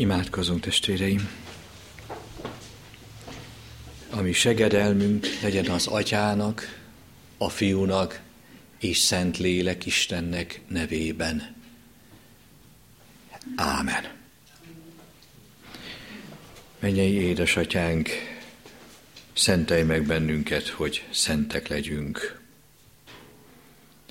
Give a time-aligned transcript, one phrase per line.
[0.00, 1.28] Imádkozunk, testvéreim!
[4.10, 6.82] Ami segedelmünk legyen az Atyának,
[7.38, 8.20] a Fiúnak
[8.78, 11.54] és Szent Lélek Istennek nevében.
[13.56, 14.10] Ámen.
[16.78, 18.08] Mennyei édesatyánk,
[19.32, 22.40] szentelj meg bennünket, hogy szentek legyünk,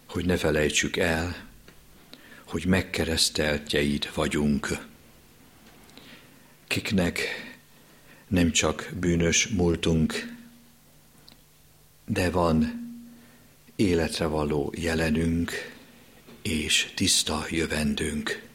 [0.08, 1.36] hogy ne felejtsük el,
[2.44, 4.89] hogy megkereszteltjeid vagyunk
[6.70, 7.20] kiknek
[8.28, 10.36] nem csak bűnös múltunk,
[12.06, 12.88] de van
[13.76, 15.52] életre való jelenünk
[16.42, 18.48] és tiszta jövendünk.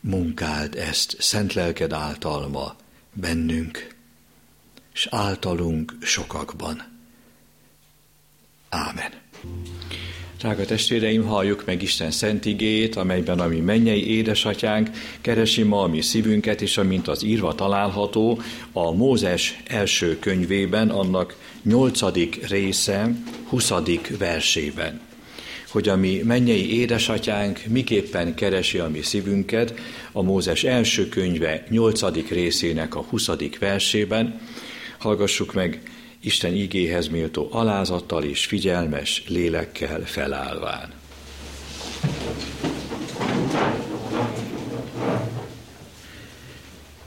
[0.00, 2.76] Munkáld ezt szent lelked által ma
[3.12, 3.94] bennünk,
[4.92, 6.93] és általunk sokakban.
[10.44, 15.86] Drága testvéreim, halljuk meg Isten szent igét, amelyben a mi mennyei édesatyánk keresi ma a
[15.86, 18.40] mi szívünket, és amint az írva található
[18.72, 23.14] a Mózes első könyvében, annak nyolcadik része,
[23.48, 25.00] huszadik versében
[25.70, 29.74] hogy a mi mennyei édesatyánk miképpen keresi a mi szívünket,
[30.12, 34.40] a Mózes első könyve nyolcadik részének a huszadik versében.
[34.98, 35.80] Hallgassuk meg
[36.24, 40.92] Isten igéhez méltó alázattal és figyelmes lélekkel felállván.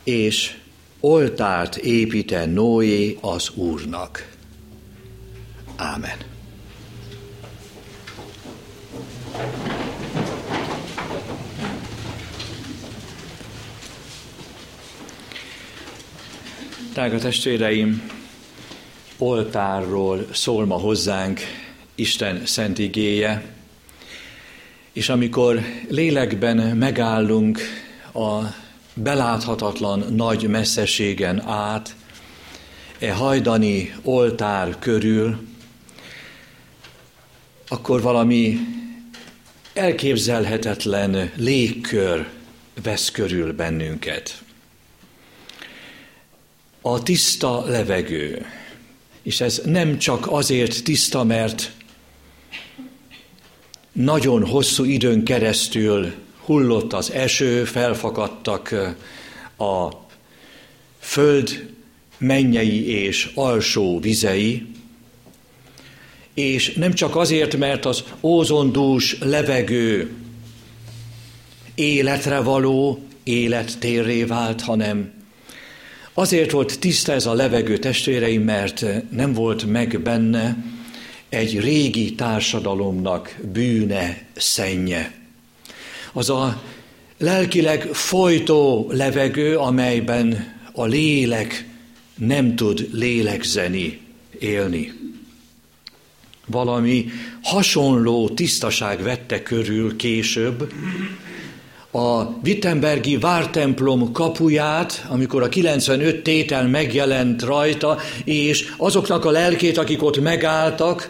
[0.04, 0.58] És
[1.00, 4.32] oltárt építe Noé az Úrnak.
[5.76, 6.18] Ámen.
[16.94, 18.17] Drága testvéreim,
[19.18, 21.40] oltárról szól ma hozzánk
[21.96, 23.52] Isten szent igéje,
[24.94, 27.60] és amikor lélekben megállunk
[28.14, 28.42] a
[28.94, 31.96] beláthatatlan nagy messzeségen át,
[33.00, 35.48] e hajdani oltár körül,
[37.68, 38.60] akkor valami
[39.74, 42.28] elképzelhetetlen légkör
[42.84, 44.42] vesz körül bennünket.
[46.82, 48.46] A tiszta levegő,
[49.28, 51.72] és ez nem csak azért tiszta, mert
[53.92, 56.14] nagyon hosszú időn keresztül
[56.46, 58.72] hullott az eső, felfakadtak
[59.58, 59.90] a
[61.00, 61.74] föld
[62.18, 64.66] mennyei és alsó vizei,
[66.34, 70.12] és nem csak azért, mert az ózondús levegő
[71.76, 75.17] életre való, élettérré vált, hanem
[76.20, 80.58] Azért volt tiszta ez a levegő testvéreim, mert nem volt meg benne
[81.30, 85.14] egy régi társadalomnak bűne, szennye.
[86.14, 86.64] Az a
[87.18, 91.66] lelkileg folytó levegő, amelyben a lélek
[92.16, 94.00] nem tud lélegzeni,
[94.40, 94.94] élni.
[96.46, 97.06] Valami
[97.42, 100.74] hasonló tisztaság vette körül később
[101.98, 110.04] a Wittenbergi vártemplom kapuját, amikor a 95 tétel megjelent rajta, és azoknak a lelkét, akik
[110.04, 111.10] ott megálltak,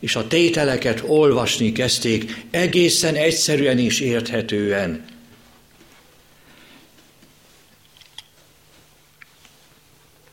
[0.00, 5.04] és a tételeket olvasni kezdték, egészen egyszerűen és érthetően.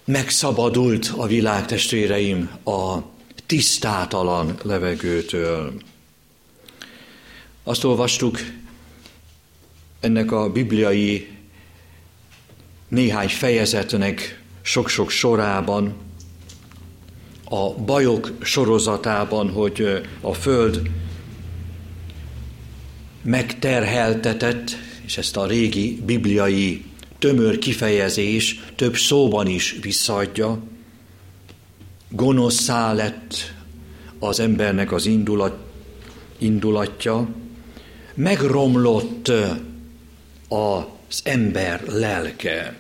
[0.06, 2.98] Megszabadult a világ testvéreim a
[3.46, 5.74] tisztátalan levegőtől.
[7.64, 8.40] Azt olvastuk
[10.00, 11.28] ennek a bibliai
[12.88, 15.94] néhány fejezetnek sok-sok sorában,
[17.50, 20.82] a bajok sorozatában, hogy a Föld
[23.22, 26.84] megterheltetett, és ezt a régi bibliai
[27.20, 30.60] tömör kifejezés több szóban is visszaadja,
[32.10, 33.54] gonoszszá lett
[34.20, 35.58] az embernek az indulat,
[36.38, 37.28] indulatja,
[38.14, 39.32] megromlott
[40.48, 42.76] az ember lelke.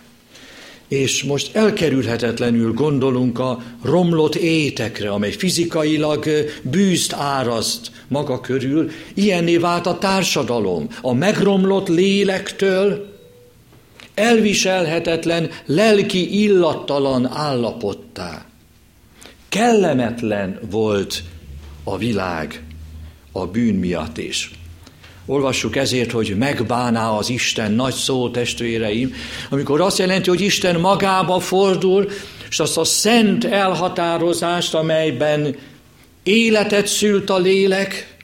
[0.87, 6.25] És most elkerülhetetlenül gondolunk a romlott étekre, amely fizikailag
[6.61, 8.89] bűzt áraszt maga körül.
[9.13, 13.15] Ilyenné vált a társadalom, a megromlott lélektől
[14.13, 18.45] elviselhetetlen, lelki illattalan állapottá.
[19.49, 21.23] Kellemetlen volt
[21.83, 22.63] a világ
[23.31, 24.51] a bűn miatt is.
[25.29, 29.13] Olvassuk ezért, hogy megbáná az Isten, nagy szó testvéreim,
[29.49, 32.09] amikor azt jelenti, hogy Isten magába fordul,
[32.49, 35.55] és azt a szent elhatározást, amelyben
[36.23, 38.17] életet szült a lélek,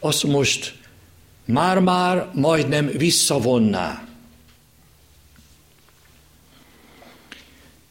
[0.00, 0.74] azt most
[1.44, 4.06] már-már majdnem visszavonná.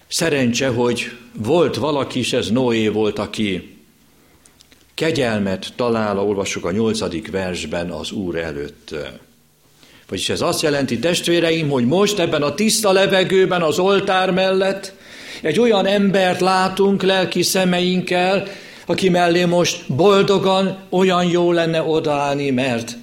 [0.08, 3.71] Szerencse, hogy volt valaki, és ez Noé volt, aki
[5.01, 8.95] kegyelmet talál, olvasok a nyolcadik versben az Úr előtt.
[10.09, 14.94] Vagyis ez azt jelenti, testvéreim, hogy most ebben a tiszta levegőben az oltár mellett
[15.42, 18.48] egy olyan embert látunk lelki szemeinkkel,
[18.86, 22.98] aki mellé most boldogan olyan jó lenne odaállni, mert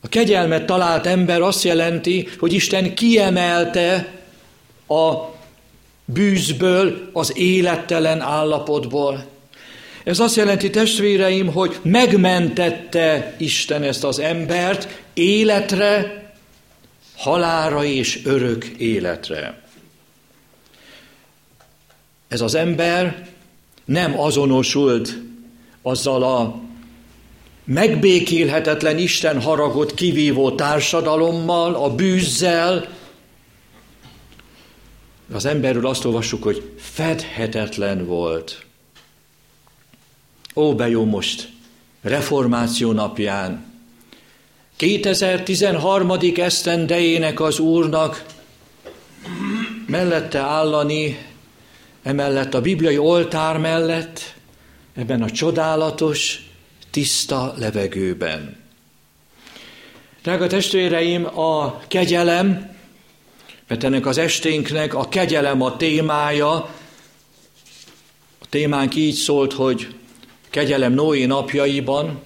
[0.00, 4.12] a kegyelmet talált ember azt jelenti, hogy Isten kiemelte
[4.88, 5.12] a
[6.04, 9.38] bűzből, az élettelen állapotból.
[10.04, 16.18] Ez azt jelenti, testvéreim, hogy megmentette Isten ezt az embert életre,
[17.16, 19.62] halára és örök életre.
[22.28, 23.28] Ez az ember
[23.84, 25.18] nem azonosult
[25.82, 26.60] azzal a
[27.64, 32.88] megbékélhetetlen Isten haragot kivívó társadalommal, a bűzzel.
[35.32, 38.64] Az emberről azt olvassuk, hogy fedhetetlen volt.
[40.54, 41.48] Ó, bejó most,
[42.02, 43.70] reformáció napján,
[44.76, 46.12] 2013.
[46.36, 48.24] esztendejének az Úrnak
[49.86, 51.26] mellette állani,
[52.02, 54.34] emellett a bibliai oltár mellett,
[54.94, 56.50] ebben a csodálatos,
[56.90, 58.56] tiszta levegőben.
[60.22, 62.76] Drága testvéreim, a kegyelem,
[63.68, 66.52] mert ennek az esténknek a kegyelem a témája,
[68.38, 69.94] a témánk így szólt, hogy
[70.50, 72.20] kegyelem Noé napjaiban.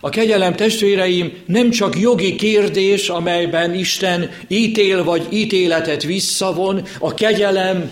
[0.00, 7.90] A kegyelem testvéreim nem csak jogi kérdés, amelyben Isten ítél vagy ítéletet visszavon, a kegyelem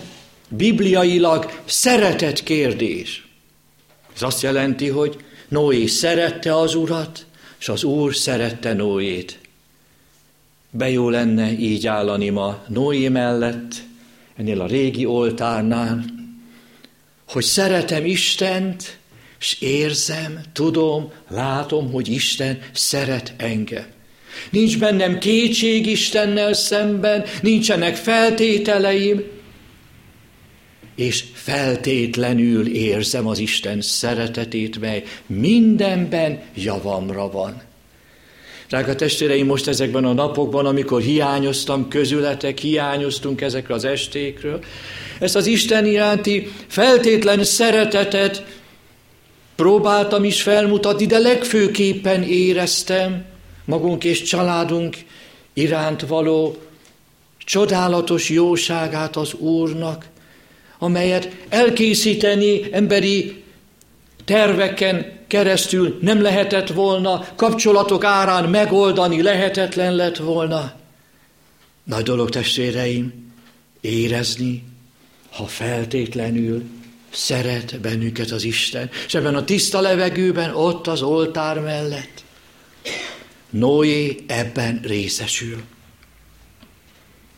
[0.49, 3.27] bibliailag szeretet kérdés.
[4.15, 7.25] Ez azt jelenti, hogy Noé szerette az urat,
[7.59, 9.39] és az úr szerette Noét.
[10.71, 13.73] Bejó lenne így állani ma Noé mellett,
[14.35, 16.05] ennél a régi oltárnál,
[17.27, 18.98] hogy szeretem Istent,
[19.39, 23.85] és érzem, tudom, látom, hogy Isten szeret engem.
[24.49, 29.23] Nincs bennem kétség Istennel szemben, nincsenek feltételeim,
[30.95, 37.61] és feltétlenül érzem az Isten szeretetét, mely mindenben javamra van.
[38.69, 44.63] Drága testvéreim, most ezekben a napokban, amikor hiányoztam közületek, hiányoztunk ezekre az estékről,
[45.19, 48.58] ezt az Isten iránti feltétlen szeretetet
[49.59, 53.25] próbáltam is felmutatni, de legfőképpen éreztem
[53.65, 54.97] magunk és családunk
[55.53, 56.57] iránt való
[57.37, 60.05] csodálatos jóságát az Úrnak,
[60.77, 63.43] amelyet elkészíteni emberi
[64.25, 70.73] terveken keresztül nem lehetett volna, kapcsolatok árán megoldani lehetetlen lett volna.
[71.83, 73.33] Nagy dolog, testvéreim,
[73.81, 74.63] érezni,
[75.31, 76.63] ha feltétlenül
[77.09, 82.23] szeret bennünket az Isten, és ebben a tiszta levegőben, ott az oltár mellett,
[83.49, 85.61] Noé ebben részesül.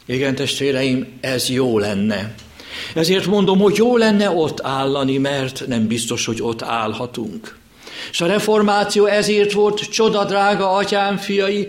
[0.06, 2.34] Igen, testvéreim, ez jó lenne.
[2.96, 7.58] Ezért mondom, hogy jó lenne ott állani, mert nem biztos, hogy ott állhatunk.
[8.12, 11.68] És a reformáció ezért volt csoda, drága atyám fiai,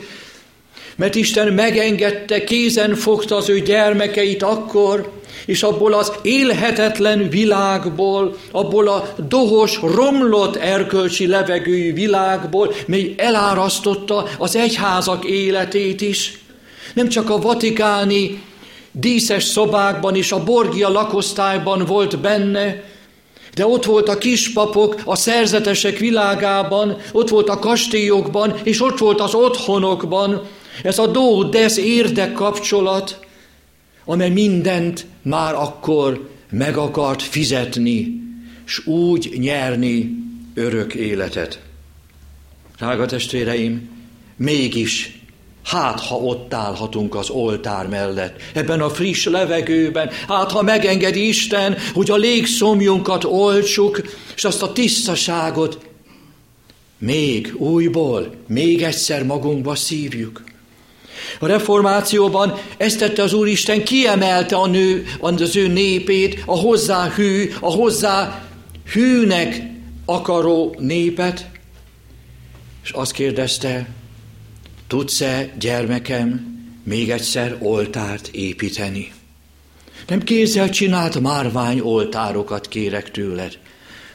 [0.97, 8.89] mert Isten megengedte, kézen fogta az ő gyermekeit akkor, és abból az élhetetlen világból, abból
[8.89, 16.39] a dohos, romlott erkölcsi levegőjű világból, mely elárasztotta az egyházak életét is.
[16.95, 18.43] Nem csak a vatikáni
[18.93, 22.83] díszes szobákban és a borgia lakosztályban volt benne,
[23.55, 29.21] de ott volt a kispapok a szerzetesek világában, ott volt a kastélyokban, és ott volt
[29.21, 30.43] az otthonokban,
[30.83, 33.19] ez a dó-desz érdekkapcsolat,
[34.05, 38.21] amely mindent már akkor meg akart fizetni,
[38.65, 40.11] s úgy nyerni
[40.55, 41.61] örök életet.
[42.77, 43.89] Drága testvéreim,
[44.37, 45.23] mégis
[45.65, 51.77] Hát, ha ott állhatunk az oltár mellett, ebben a friss levegőben, hát, ha megengedi Isten,
[51.95, 54.03] hogy a légszomjunkat oltsuk,
[54.35, 55.79] és azt a tisztaságot
[56.99, 60.43] még újból, még egyszer magunkba szívjuk.
[61.39, 67.51] A reformációban ezt tette az Úristen, kiemelte a nő, az ő népét, a hozzá hű,
[67.61, 68.45] a hozzá
[68.93, 69.63] hűnek
[70.05, 71.51] akaró népet,
[72.85, 73.89] és azt kérdezte,
[74.87, 76.51] tudsz-e, gyermekem,
[76.85, 79.13] még egyszer oltárt építeni?
[80.09, 83.59] Nem kézzel csinált márvány oltárokat kérek tőled,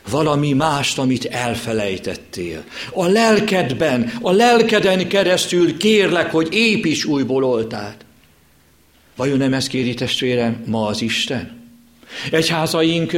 [0.09, 2.63] valami mást, amit elfelejtettél.
[2.93, 8.05] A lelkedben, a lelkeden keresztül kérlek, hogy építs újból oltárt.
[9.15, 11.65] Vajon nem ezt kéri testvérem ma az Isten?
[12.31, 13.17] Egyházaink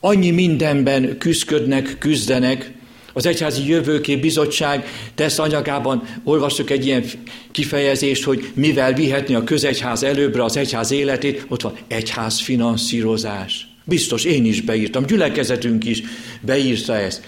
[0.00, 2.74] annyi mindenben küzdködnek, küzdenek,
[3.12, 7.04] az Egyházi Jövőkép Bizottság tesz anyagában olvastuk egy ilyen
[7.50, 13.75] kifejezést, hogy mivel vihetni a közegyház előbbre az egyház életét, ott van egyház finanszírozás.
[13.88, 16.02] Biztos én is beírtam, gyülekezetünk is
[16.40, 17.24] beírta ezt.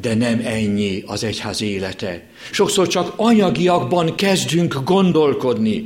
[0.00, 2.26] De nem ennyi az egyház élete.
[2.50, 5.84] Sokszor csak anyagiakban kezdünk gondolkodni.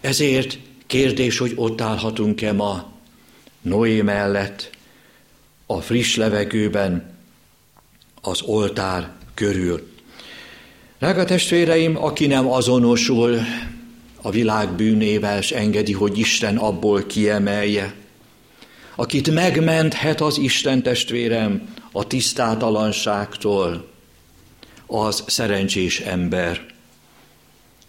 [0.00, 2.92] Ezért kérdés, hogy ott állhatunk-e ma
[3.62, 4.70] Noé mellett,
[5.66, 7.14] a friss levegőben,
[8.20, 9.88] az oltár körül.
[10.98, 13.38] Drága testvéreim, aki nem azonosul
[14.22, 17.94] a világ bűnével, és engedi, hogy Isten abból kiemelje,
[19.00, 23.88] akit megmenthet az Isten testvérem a tisztátalanságtól,
[24.86, 26.66] az szerencsés ember.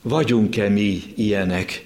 [0.02, 1.86] Vagyunk-e mi ilyenek?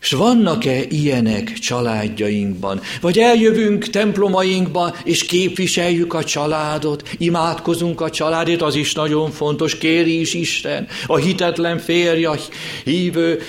[0.00, 2.80] És vannak-e ilyenek családjainkban?
[3.00, 10.20] Vagy eljövünk templomainkba, és képviseljük a családot, imádkozunk a családért, az is nagyon fontos, kéri
[10.20, 10.86] is Isten.
[11.06, 12.36] A hitetlen férj, a
[12.84, 13.40] hívő,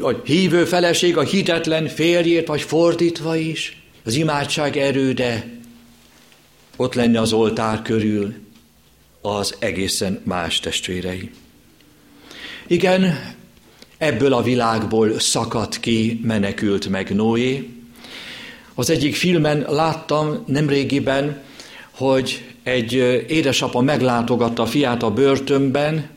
[0.00, 3.85] a hívő feleség, a hitetlen férjét, vagy fordítva is.
[4.06, 5.46] Az imádság erőde
[6.76, 8.34] ott lenne az oltár körül,
[9.20, 11.30] az egészen más testvérei.
[12.66, 13.34] Igen,
[13.98, 17.68] Ebből a világból szakadt ki, menekült meg Noé.
[18.74, 21.42] Az egyik filmen láttam nemrégiben,
[21.90, 22.92] hogy egy
[23.28, 26.08] édesapa meglátogatta a fiát a börtönben,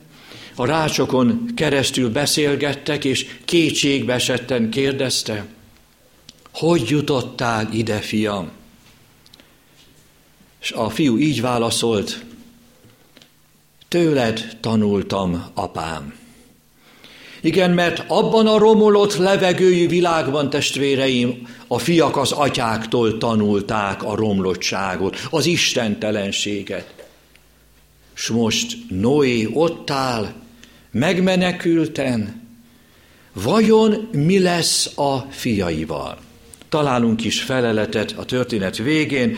[0.55, 5.45] a rácsokon keresztül beszélgettek, és kétségbe esetten kérdezte,
[6.53, 8.51] hogy jutottál ide, fiam?
[10.61, 12.25] És a fiú így válaszolt,
[13.87, 16.17] tőled tanultam, apám.
[17.41, 25.27] Igen, mert abban a romolott levegőjű világban, testvéreim, a fiak az atyáktól tanulták a romlottságot,
[25.29, 26.93] az istentelenséget.
[28.13, 30.33] S most Noé ott áll,
[30.91, 32.47] megmenekülten,
[33.33, 36.17] vajon mi lesz a fiaival?
[36.69, 39.37] Találunk is feleletet a történet végén,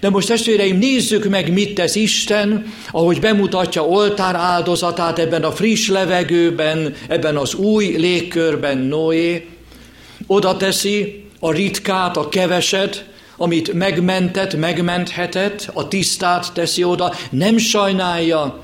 [0.00, 5.88] de most testvéreim, nézzük meg, mit tesz Isten, ahogy bemutatja oltár áldozatát ebben a friss
[5.88, 9.46] levegőben, ebben az új légkörben Noé.
[10.26, 13.04] Oda teszi a ritkát, a keveset,
[13.36, 18.62] amit megmentett, megmenthetett, a tisztát teszi oda, nem sajnálja,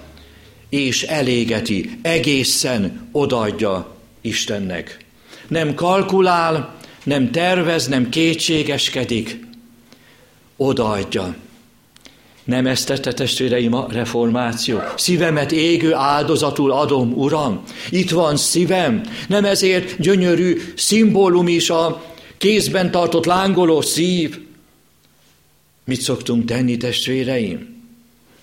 [0.69, 4.99] és elégeti, egészen odaadja Istennek.
[5.49, 6.75] Nem kalkulál,
[7.07, 9.41] nem tervez, nem kétségeskedik,
[10.57, 11.35] odaadja.
[12.45, 14.79] Nem ezt tette testvéreim a reformáció?
[14.97, 17.63] Szívemet égő áldozatul adom, Uram.
[17.91, 19.03] Itt van szívem.
[19.29, 22.05] Nem ezért gyönyörű szimbólum is a
[22.39, 24.39] kézben tartott lángoló szív.
[25.85, 27.76] Mit szoktunk tenni, testvéreim?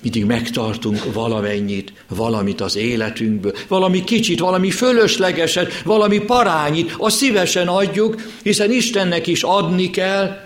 [0.03, 8.15] Mindig megtartunk valamennyit, valamit az életünkből, valami kicsit, valami fölöslegeset, valami parányit, azt szívesen adjuk,
[8.43, 10.37] hiszen Istennek is adni kell,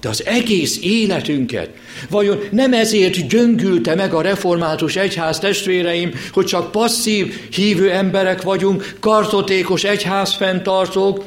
[0.00, 1.70] de az egész életünket,
[2.10, 8.96] vajon nem ezért gyöngülte meg a református egyház testvéreim, hogy csak passzív, hívő emberek vagyunk,
[9.00, 11.24] kartotékos egyház fenntartók,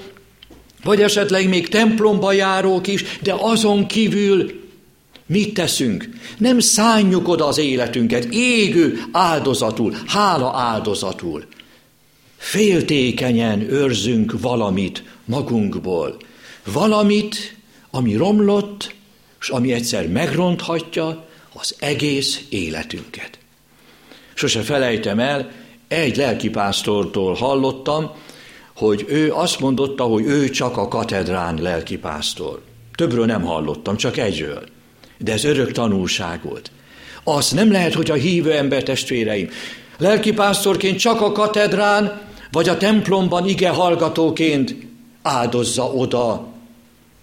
[0.83, 4.64] vagy esetleg még templomba járók is, de azon kívül
[5.25, 6.09] mit teszünk?
[6.37, 11.45] Nem szánjuk oda az életünket, égő áldozatul, hála áldozatul.
[12.37, 16.17] Féltékenyen őrzünk valamit magunkból.
[16.65, 17.57] Valamit,
[17.91, 18.95] ami romlott,
[19.41, 23.39] és ami egyszer megronthatja az egész életünket.
[24.33, 25.51] Sose felejtem el,
[25.87, 28.11] egy lelkipásztortól hallottam,
[28.75, 32.61] hogy ő azt mondotta, hogy ő csak a katedrán lelkipásztor.
[32.95, 34.63] Többről nem hallottam, csak egyről.
[35.17, 36.71] De ez örök tanulság volt.
[37.23, 39.49] Az nem lehet, hogy a hívő ember testvéreim
[39.97, 44.75] lelkipásztorként csak a katedrán, vagy a templomban ige hallgatóként
[45.21, 46.53] áldozza oda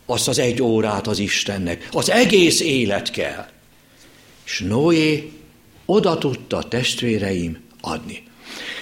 [0.07, 1.89] azt az egy órát az Istennek.
[1.93, 3.47] Az egész élet kell.
[4.45, 5.33] És Noé
[5.87, 8.23] oda tudta testvéreim adni.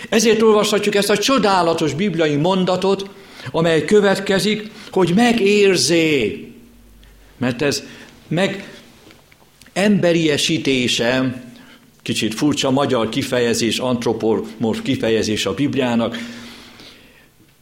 [0.09, 3.11] Ezért olvashatjuk ezt a csodálatos bibliai mondatot,
[3.50, 6.45] amely következik, hogy megérzé,
[7.38, 7.83] mert ez
[8.29, 8.79] meg
[9.80, 11.42] emberiesítése,
[12.02, 16.16] kicsit furcsa magyar kifejezés, antropomorf kifejezés a Bibliának,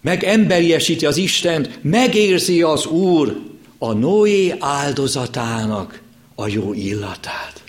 [0.01, 3.41] meg emberiesíti az Istent, megérzi az Úr
[3.79, 6.03] a Noé áldozatának
[6.35, 7.63] a jó illatát.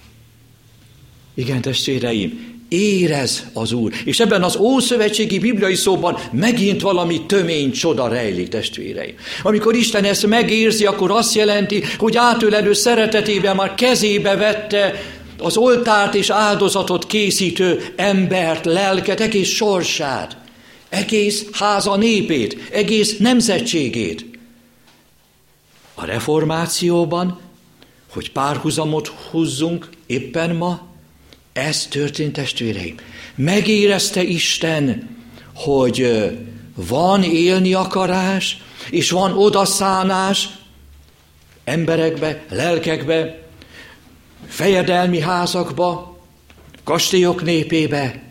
[1.34, 3.94] Igen, testvéreim, érez az Úr.
[4.04, 9.16] És ebben az ószövetségi bibliai szóban megint valami tömény csoda rejlik, testvéreim.
[9.44, 14.94] Amikor Isten ezt megérzi, akkor azt jelenti, hogy átölelő szeretetében már kezébe vette
[15.38, 20.38] az oltárt és áldozatot készítő embert, lelket, egész sorsát,
[20.90, 24.26] egész háza népét, egész nemzetségét.
[25.96, 27.40] A reformációban,
[28.14, 30.89] hogy párhuzamot húzzunk éppen ma,
[31.60, 32.96] ez történt, testvéreim.
[33.36, 35.18] Megérezte Isten,
[35.56, 36.30] hogy
[36.76, 38.58] van élni akarás,
[38.90, 40.50] és van odaszánás
[41.64, 43.40] emberekbe, lelkekbe,
[44.48, 46.18] fejedelmi házakba,
[46.84, 48.24] kastélyok népébe,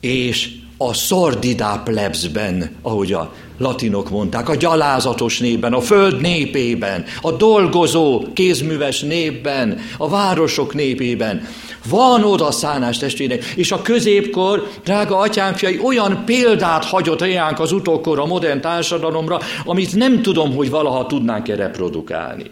[0.00, 7.32] és a szordidá plebsben, ahogy a latinok mondták, a gyalázatos népben, a föld népében, a
[7.32, 11.48] dolgozó, kézműves népben, a városok népében.
[11.88, 18.18] Van oda szánás testvérek, és a középkor, drága atyámfiai, olyan példát hagyott reánk az utókor
[18.18, 22.50] a modern társadalomra, amit nem tudom, hogy valaha tudnánk-e reprodukálni.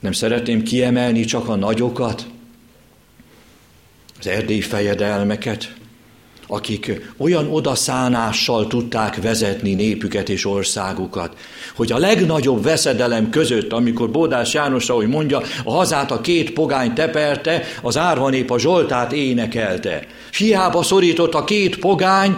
[0.00, 2.26] Nem szeretném kiemelni csak a nagyokat,
[4.18, 5.72] az erdélyi fejedelmeket,
[6.50, 11.36] akik olyan odaszánással tudták vezetni népüket és országukat,
[11.76, 16.92] hogy a legnagyobb veszedelem között, amikor Bódás János, ahogy mondja, a hazát a két pogány
[16.92, 20.06] teperte, az árva nép a Zsoltát énekelte.
[20.36, 22.36] Hiába szorított a két pogány,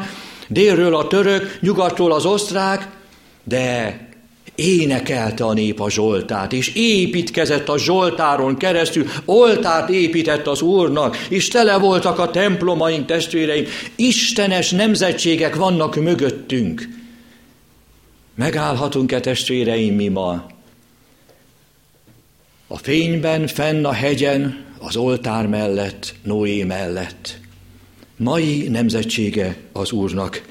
[0.48, 2.88] délről a török, nyugatról az osztrák,
[3.44, 3.96] de
[4.54, 11.48] énekelte a nép a Zsoltát, és építkezett a Zsoltáron keresztül, oltárt épített az Úrnak, és
[11.48, 13.64] tele voltak a templomaink, testvéreim,
[13.96, 16.88] istenes nemzetségek vannak mögöttünk.
[18.34, 20.46] Megállhatunk-e testvéreim mi ma?
[22.66, 27.38] A fényben, fenn a hegyen, az oltár mellett, Noé mellett.
[28.16, 30.42] Mai nemzetsége az Úrnak.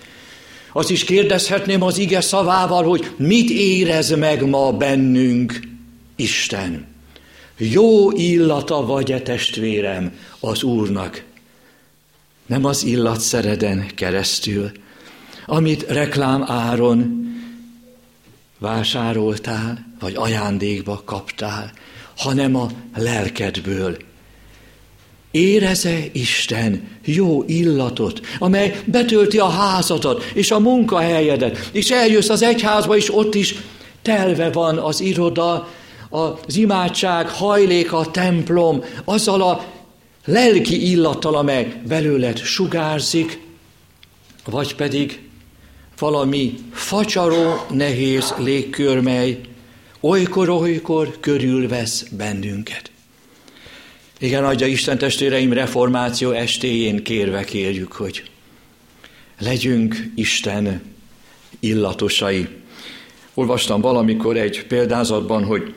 [0.74, 5.60] Azt is kérdezhetném az ige szavával, hogy mit érez meg ma bennünk
[6.16, 6.88] Isten.
[7.58, 11.24] Jó illata vagy-e testvérem az Úrnak?
[12.46, 14.72] Nem az illatszereden keresztül,
[15.46, 17.30] amit reklám áron
[18.58, 21.72] vásároltál, vagy ajándékba kaptál,
[22.18, 23.98] hanem a lelkedből,
[25.32, 32.98] Éreze Isten jó illatot, amely betölti a házadat és a munkahelyedet, és eljössz az egyházba,
[32.98, 33.56] és ott is
[34.02, 35.68] telve van az iroda,
[36.10, 39.66] az imádság, hajléka, a templom, azzal a
[40.26, 43.40] lelki illattal, amely belőled sugárzik,
[44.46, 45.20] vagy pedig
[46.00, 49.40] valami facsaró, nehéz légkör, mely
[50.00, 52.91] olykor-olykor körülvesz bennünket.
[54.22, 58.24] Igen, adja Isten testvéreim, reformáció estéjén kérve kérjük, hogy
[59.40, 60.82] legyünk Isten
[61.60, 62.48] illatosai.
[63.34, 65.74] Olvastam valamikor egy példázatban, hogy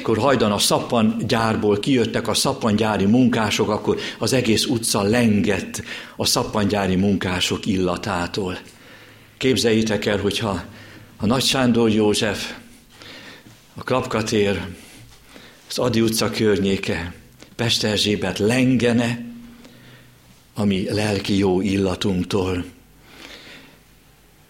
[0.00, 5.82] akkor hajdan a szappangyárból kijöttek a szappangyári munkások, akkor az egész utca lengett
[6.16, 8.58] a szappangyári munkások illatától.
[9.36, 10.62] Képzeljétek el, hogyha
[11.16, 12.52] a Nagy Sándor József,
[13.74, 14.60] a Klapkatér,
[15.68, 17.20] az Adi utca környéke,
[17.62, 19.24] Pest Erzsébet lengene
[20.54, 22.64] a mi lelki jó illatunktól.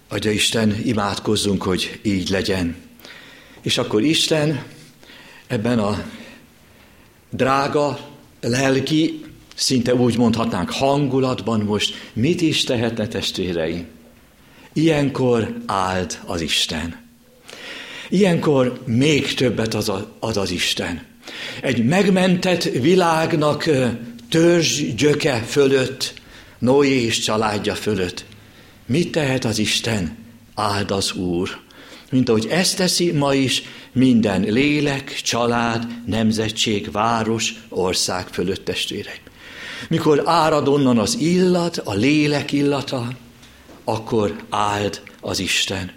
[0.08, 2.76] Adja Isten, imádkozzunk, hogy így legyen.
[3.62, 4.64] És akkor Isten
[5.46, 6.04] ebben a
[7.30, 7.98] drága,
[8.40, 13.86] lelki, szinte úgy mondhatnánk hangulatban most mit is tehetne testvéreim?
[14.72, 17.00] Ilyenkor áld az Isten.
[18.08, 21.10] Ilyenkor még többet ad, ad az Isten
[21.60, 23.68] egy megmentett világnak
[24.28, 26.14] törzs gyöke fölött,
[26.58, 28.24] Noé és családja fölött.
[28.86, 30.16] Mit tehet az Isten?
[30.54, 31.60] Áld az Úr.
[32.10, 39.20] Mint ahogy ezt teszi ma is minden lélek, család, nemzetség, város, ország fölött testvéreim.
[39.88, 43.08] Mikor árad onnan az illat, a lélek illata,
[43.84, 45.92] akkor áld az Isten.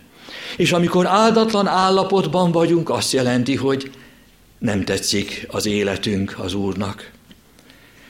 [0.57, 3.91] És amikor áldatlan állapotban vagyunk, azt jelenti, hogy
[4.59, 7.11] nem tetszik az életünk az Úrnak.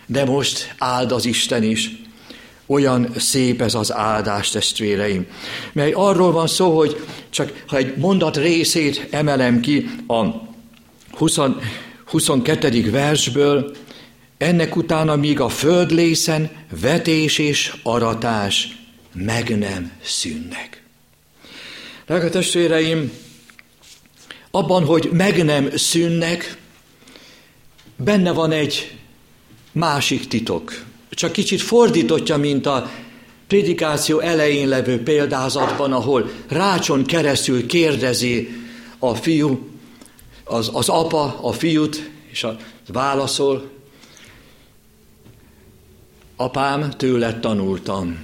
[0.06, 2.04] De most áld az Isten is.
[2.66, 5.28] Olyan szép ez az áldás, testvéreim,
[5.74, 10.24] mely arról van szó, hogy csak ha egy mondat részét emelem ki a
[11.12, 11.38] 20,
[12.06, 12.92] 22.
[12.92, 13.76] versből,
[14.38, 16.50] ennek utána míg a földlészen
[16.82, 18.78] vetés és aratás
[19.14, 20.84] meg nem szűnnek.
[22.06, 23.12] Drága testvéreim,
[24.56, 26.58] abban, hogy meg nem szűnnek,
[27.96, 28.98] benne van egy
[29.72, 30.84] másik titok.
[31.10, 32.90] Csak kicsit fordítottja, mint a
[33.48, 38.50] prédikáció elején levő példázatban, ahol rácson keresztül kérdezi
[39.00, 39.70] a fiú,
[40.44, 43.70] az, az apa a fiút, és a, válaszol,
[46.36, 48.24] apám, tőle tanultam.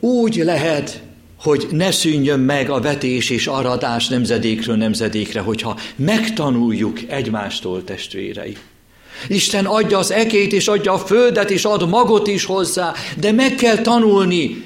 [0.00, 1.02] Úgy lehet,
[1.44, 8.56] hogy ne szűnjön meg a vetés és aradás nemzedékről nemzedékre, hogyha megtanuljuk egymástól testvérei.
[9.28, 13.54] Isten adja az ekét, és adja a földet, és ad magot is hozzá, de meg
[13.54, 14.62] kell tanulni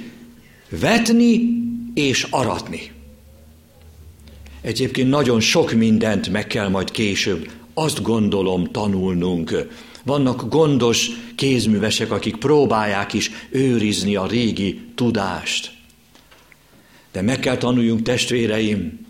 [0.80, 1.40] vetni
[1.94, 2.90] és aratni.
[4.60, 9.66] Egyébként nagyon sok mindent meg kell majd később, azt gondolom, tanulnunk.
[10.04, 15.77] Vannak gondos kézművesek, akik próbálják is őrizni a régi tudást.
[17.12, 19.06] De meg kell tanuljunk, testvéreim,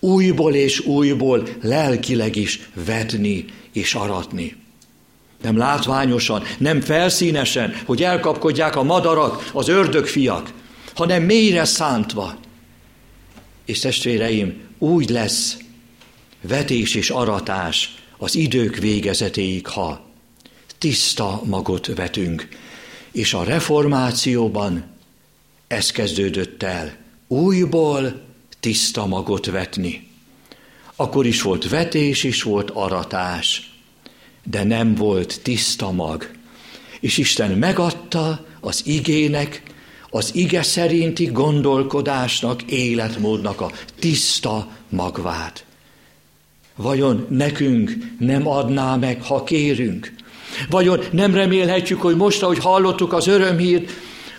[0.00, 4.56] újból és újból lelkileg is vetni és aratni.
[5.42, 10.52] Nem látványosan, nem felszínesen, hogy elkapkodják a madarak, az ördögfiak,
[10.94, 12.34] hanem mélyre szántva.
[13.64, 15.56] És testvéreim, úgy lesz
[16.40, 20.10] vetés és aratás az idők végezetéig, ha
[20.78, 22.48] tiszta magot vetünk.
[23.12, 24.84] És a reformációban
[25.66, 27.01] ez kezdődött el,
[27.32, 28.20] újból
[28.60, 30.08] tiszta magot vetni.
[30.96, 33.72] Akkor is volt vetés, is volt aratás,
[34.44, 36.30] de nem volt tiszta mag.
[37.00, 39.62] És Isten megadta az igének,
[40.10, 45.64] az ige szerinti gondolkodásnak, életmódnak a tiszta magvát.
[46.76, 50.14] Vajon nekünk nem adná meg, ha kérünk?
[50.70, 53.90] Vajon nem remélhetjük, hogy most, ahogy hallottuk az örömhírt,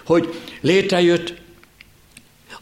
[0.06, 1.42] hogy létrejött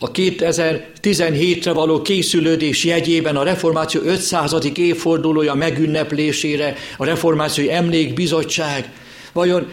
[0.04, 4.56] a 2017-re való készülődés jegyében a Reformáció 500.
[4.76, 8.92] évfordulója megünneplésére a Reformációi Emlékbizottság.
[9.34, 9.68] Vajon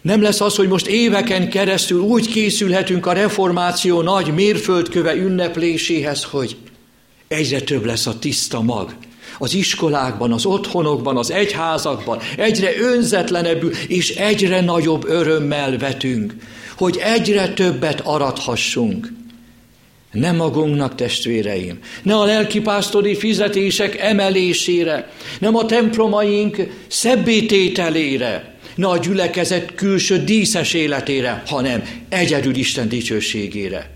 [0.00, 6.56] nem lesz az, hogy most éveken keresztül úgy készülhetünk a reformáció nagy mérföldköve ünnepléséhez, hogy
[7.28, 8.94] egyre több lesz a tiszta mag.
[9.38, 16.34] Az iskolákban, az otthonokban, az egyházakban egyre önzetlenebbül és egyre nagyobb örömmel vetünk,
[16.76, 19.12] hogy egyre többet arathassunk.
[20.14, 29.74] Nem magunknak, testvéreim, ne a lelkipásztori fizetések emelésére, nem a templomaink szebbétételére, ne a gyülekezet
[29.74, 33.90] külső díszes életére, hanem egyedül Isten dicsőségére.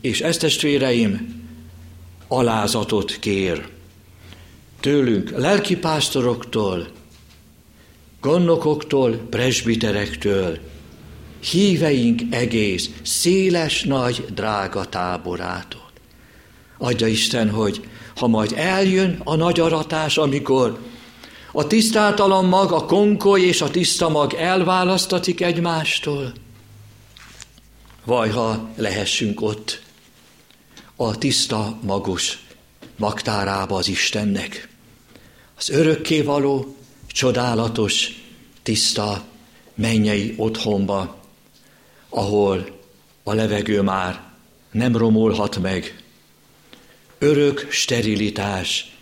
[0.00, 1.42] És ezt testvéreim,
[2.28, 3.66] alázatot kér
[4.80, 6.88] tőlünk, lelkipásztoroktól,
[8.20, 10.58] gondnokoktól, presbiterektől,
[11.40, 15.90] híveink egész, széles, nagy, drága táborától.
[16.78, 20.78] Adja Isten, hogy ha majd eljön a nagy aratás, amikor
[21.52, 26.32] a tisztátalan mag, a konkoly és a tiszta mag elválasztatik egymástól.
[28.04, 29.82] Vaj, ha lehessünk ott
[30.96, 32.38] a tiszta magus
[32.96, 34.68] magtárába az Istennek.
[35.56, 38.22] Az örökkévaló, csodálatos,
[38.62, 39.24] tiszta
[39.74, 41.17] mennyei otthonba,
[42.08, 42.80] ahol
[43.22, 44.22] a levegő már
[44.70, 46.02] nem romolhat meg.
[47.18, 48.96] Örök sterilitás,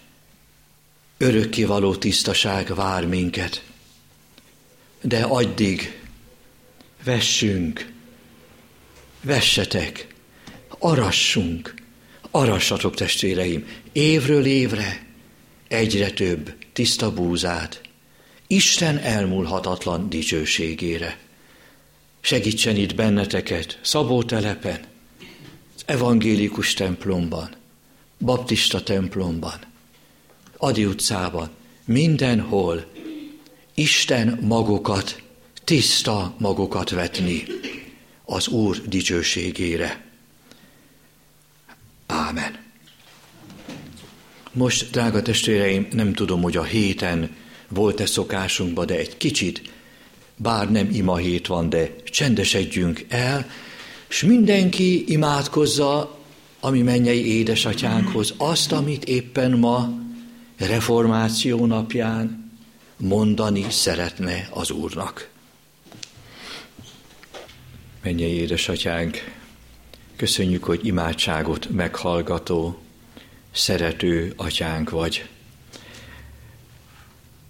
[1.19, 3.65] örökkivaló tisztaság vár minket.
[5.01, 6.03] De addig
[7.05, 7.93] vessünk,
[9.23, 10.07] vessetek,
[10.69, 11.75] arassunk,
[12.31, 15.07] arassatok testvéreim, évről évre
[15.69, 17.81] egyre több tiszta búzát,
[18.47, 21.19] Isten elmúlhatatlan dicsőségére.
[22.27, 24.81] Segítsen itt benneteket Szabótelepen,
[25.77, 27.51] az evangélikus templomban,
[28.19, 29.59] baptista templomban,
[30.57, 31.51] Adi utcában,
[31.85, 32.85] mindenhol
[33.75, 35.23] Isten magokat,
[35.65, 37.45] tiszta magokat vetni
[38.25, 40.05] az Úr dicsőségére.
[42.07, 42.59] Ámen.
[44.53, 47.37] Most, drága testvéreim, nem tudom, hogy a héten
[47.69, 49.75] volt-e szokásunkban, de egy kicsit,
[50.37, 53.51] bár nem ima hét van, de csendesedjünk el,
[54.09, 56.19] és mindenki imádkozza
[56.61, 59.99] a mi mennyei édesatyánkhoz azt, amit éppen ma
[60.59, 62.53] reformáció napján
[62.97, 65.29] mondani szeretne az Úrnak.
[68.03, 69.35] Menjél édesatyánk,
[70.17, 72.79] köszönjük, hogy imádságot meghallgató,
[73.53, 75.29] szerető atyánk vagy.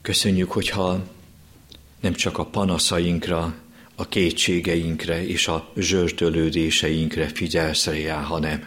[0.02, 1.15] Köszönjük, hogyha
[2.06, 3.54] nem csak a panaszainkra,
[3.94, 8.66] a kétségeinkre és a zsörtölődéseinkre figyelsz rá, hanem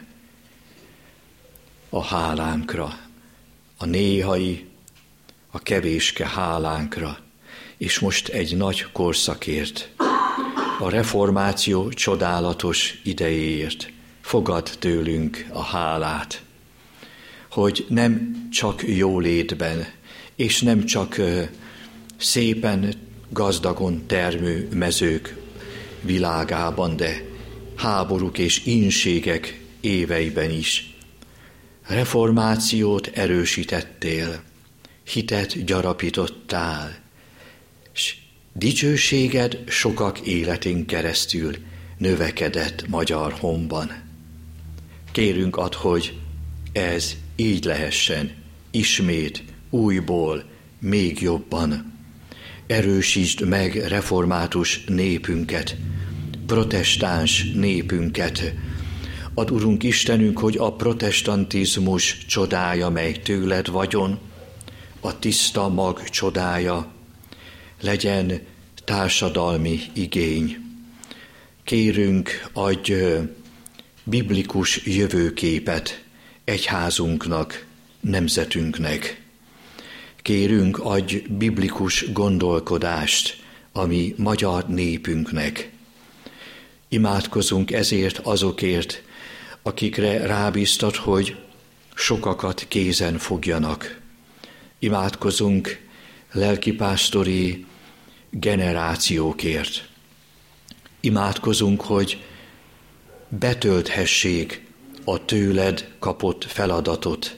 [1.90, 3.00] a hálánkra,
[3.78, 4.66] a néhai,
[5.52, 7.18] a kevéske hálánkra,
[7.78, 9.90] és most egy nagy korszakért,
[10.80, 16.44] a reformáció csodálatos idejéért fogad tőlünk a hálát,
[17.50, 19.88] hogy nem csak jólétben,
[20.36, 21.22] és nem csak
[22.18, 25.36] szépen, gazdagon termő mezők
[26.02, 27.26] világában, de
[27.76, 30.94] háborúk és inségek éveiben is.
[31.88, 34.44] Reformációt erősítettél,
[35.04, 36.98] hitet gyarapítottál,
[37.94, 38.16] és
[38.54, 41.56] dicsőséged sokak életén keresztül
[41.98, 43.92] növekedett magyar honban.
[45.12, 46.20] Kérünk ad, hogy
[46.72, 48.32] ez így lehessen,
[48.72, 50.44] ismét, újból,
[50.80, 51.99] még jobban.
[52.70, 55.76] Erősítsd meg református népünket,
[56.46, 58.54] protestáns népünket.
[59.34, 64.20] Ad, Urunk Istenünk, hogy a protestantizmus csodája, mely tőled vagyon,
[65.00, 66.92] a tiszta mag csodája,
[67.82, 68.42] legyen
[68.84, 70.58] társadalmi igény.
[71.64, 72.94] Kérünk, adj
[74.04, 76.04] biblikus jövőképet
[76.44, 77.66] egyházunknak,
[78.00, 79.22] nemzetünknek.
[80.30, 85.72] Kérünk, adj biblikus gondolkodást a mi magyar népünknek.
[86.88, 89.04] Imádkozunk ezért azokért,
[89.62, 91.36] akikre rábíztat, hogy
[91.94, 94.00] sokakat kézen fogjanak.
[94.80, 95.88] Imádkozunk
[96.32, 97.66] lelkipásztori
[98.30, 99.90] generációkért.
[101.00, 102.24] Imádkozunk, hogy
[103.30, 104.66] betölthessék
[105.04, 107.38] a tőled kapott feladatot.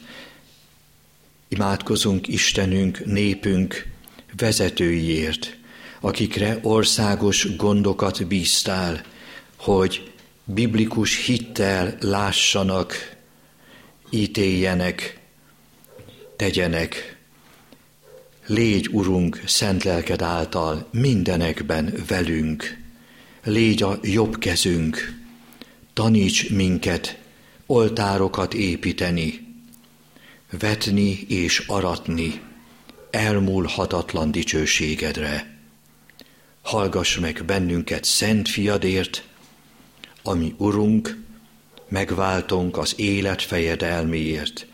[1.53, 3.87] Imádkozunk Istenünk, népünk
[4.37, 5.57] vezetőiért,
[5.99, 9.01] akikre országos gondokat bíztál,
[9.55, 10.11] hogy
[10.43, 13.15] biblikus hittel lássanak,
[14.09, 15.19] ítéljenek,
[16.35, 17.17] tegyenek.
[18.45, 22.77] Légy, Urunk, szent lelked által mindenekben velünk.
[23.43, 25.19] Légy a jobb kezünk.
[25.93, 27.17] Taníts minket
[27.65, 29.50] oltárokat építeni,
[30.59, 32.41] vetni és aratni
[33.09, 35.59] elmúlhatatlan dicsőségedre.
[36.61, 39.23] Hallgass meg bennünket szent fiadért,
[40.23, 41.17] ami Urunk,
[41.87, 44.65] megváltunk az élet fejedelméért,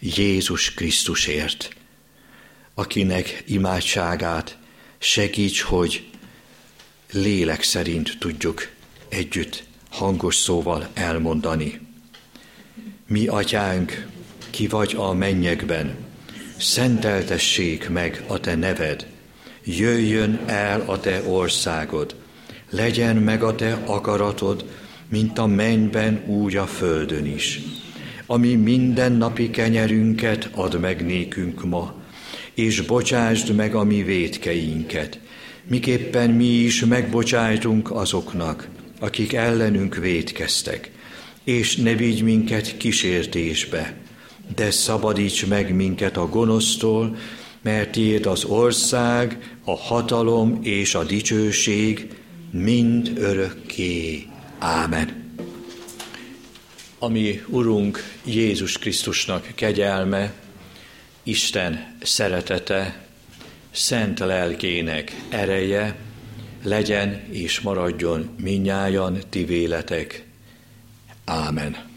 [0.00, 1.76] Jézus Krisztusért,
[2.74, 4.58] akinek imádságát
[4.98, 6.10] segíts, hogy
[7.12, 8.68] lélek szerint tudjuk
[9.08, 11.80] együtt hangos szóval elmondani.
[13.06, 14.06] Mi, atyánk,
[14.50, 15.96] ki vagy a mennyekben,
[16.58, 19.06] szenteltessék meg a te neved,
[19.64, 22.14] jöjjön el a te országod,
[22.70, 24.64] legyen meg a te akaratod,
[25.08, 27.60] mint a mennyben, úgy a földön is.
[28.26, 31.94] Ami minden napi kenyerünket ad meg nékünk ma,
[32.54, 35.18] és bocsásd meg a mi védkeinket,
[35.66, 38.68] miképpen mi is megbocsájtunk azoknak,
[39.00, 40.90] akik ellenünk védkeztek,
[41.44, 43.96] és ne vigy minket kísértésbe,
[44.54, 47.16] de szabadíts meg minket a gonosztól,
[47.62, 52.08] mert tiéd az ország, a hatalom és a dicsőség
[52.50, 54.26] mind örökké.
[54.58, 55.26] Ámen.
[56.98, 60.32] Ami Urunk Jézus Krisztusnak kegyelme,
[61.22, 63.06] Isten szeretete,
[63.70, 65.96] szent lelkének ereje,
[66.62, 70.24] legyen és maradjon minnyájan ti véletek.
[71.24, 71.87] Ámen.